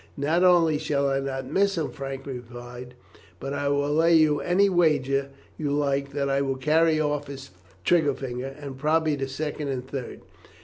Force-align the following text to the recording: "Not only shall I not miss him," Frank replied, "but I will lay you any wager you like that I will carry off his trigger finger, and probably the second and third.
"Not 0.17 0.43
only 0.43 0.79
shall 0.79 1.07
I 1.11 1.19
not 1.19 1.45
miss 1.45 1.77
him," 1.77 1.91
Frank 1.91 2.25
replied, 2.25 2.95
"but 3.39 3.53
I 3.53 3.67
will 3.69 3.93
lay 3.93 4.15
you 4.15 4.39
any 4.41 4.67
wager 4.67 5.29
you 5.59 5.69
like 5.69 6.11
that 6.13 6.27
I 6.27 6.41
will 6.41 6.55
carry 6.57 6.99
off 6.99 7.27
his 7.27 7.51
trigger 7.83 8.15
finger, 8.15 8.47
and 8.59 8.79
probably 8.79 9.15
the 9.15 9.27
second 9.27 9.67
and 9.67 9.87
third. 9.87 10.21